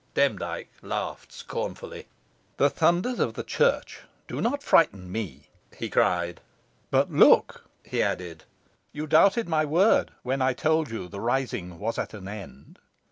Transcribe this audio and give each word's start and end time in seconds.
Demdike 0.15 0.71
laughed 0.81 1.31
scornfully. 1.31 2.07
"The 2.57 2.71
thunders 2.71 3.19
of 3.19 3.35
the 3.35 3.43
Church 3.43 3.99
do 4.27 4.41
not 4.41 4.63
frighten 4.63 5.11
me," 5.11 5.49
he 5.77 5.91
cried. 5.91 6.41
"But, 6.89 7.11
look," 7.11 7.69
he 7.83 8.01
added, 8.01 8.45
"you 8.93 9.05
doubted 9.05 9.47
my 9.47 9.63
word 9.63 10.09
when 10.23 10.41
I 10.41 10.53
told 10.53 10.89
you 10.89 11.07
the 11.07 11.19
rising 11.21 11.77
was 11.77 11.99
at 11.99 12.15
an 12.15 12.27
end. 12.27 12.79